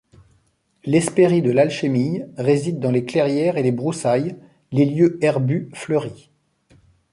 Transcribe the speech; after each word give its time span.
L'Hespérie 0.83 1.43
de 1.43 1.51
l'alchémille 1.51 2.27
réside 2.35 2.79
dans 2.79 2.89
les 2.89 3.05
clairières 3.05 3.57
et 3.57 3.61
les 3.61 3.71
broussailles, 3.71 4.35
les 4.71 4.85
lieux 4.87 5.19
herbus 5.23 5.69
fleuris. 5.75 6.31